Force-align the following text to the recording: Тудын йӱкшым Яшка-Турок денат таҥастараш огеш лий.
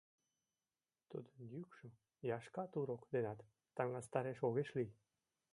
Тудын 1.09 1.39
йӱкшым 1.51 1.93
Яшка-Турок 2.37 3.01
денат 3.13 3.39
таҥастараш 3.75 4.39
огеш 4.47 4.69
лий. 4.77 4.91